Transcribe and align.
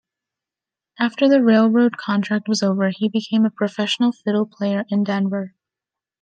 After 0.97 1.29
the 1.29 1.43
railroad 1.43 1.95
contract 1.95 2.47
was 2.47 2.63
over, 2.63 2.89
he 2.89 3.07
became 3.07 3.45
a 3.45 3.51
professional 3.51 4.11
fiddle 4.11 4.47
player 4.47 4.83
in 4.89 5.03
Denver. 5.03 5.53